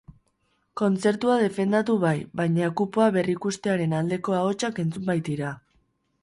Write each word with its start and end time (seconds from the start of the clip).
Kontzertua 0.79 1.35
defendatu 1.41 1.97
bai, 2.03 2.15
baina 2.41 2.71
kupoa 2.81 3.11
berrikustearen 3.19 3.95
aldeko 3.99 4.37
ahotsak 4.39 4.83
entzun 4.87 5.07
baitira. 5.13 5.55